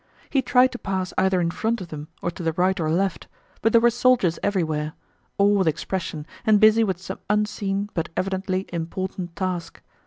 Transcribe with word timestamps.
He 0.31 0.41
tried 0.41 0.71
to 0.71 0.79
pass 0.79 1.13
either 1.15 1.39
in 1.39 1.51
front 1.51 1.79
of 1.79 1.89
them 1.89 2.07
or 2.23 2.31
to 2.31 2.41
the 2.41 2.53
right 2.53 2.79
or 2.79 2.89
left, 2.89 3.27
but 3.61 3.71
there 3.71 3.79
were 3.79 3.91
soldiers 3.91 4.39
everywhere, 4.41 4.93
all 5.37 5.53
with 5.53 5.65
the 5.65 5.69
same 5.69 5.73
preoccupied 5.73 5.73
expression 5.75 6.27
and 6.43 6.59
busy 6.59 6.83
with 6.83 6.99
some 6.99 7.19
unseen 7.29 7.87
but 7.93 8.09
evidently 8.17 8.65
important 8.73 9.35
task. 9.35 9.83